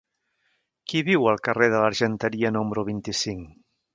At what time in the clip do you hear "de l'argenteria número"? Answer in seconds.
1.75-2.87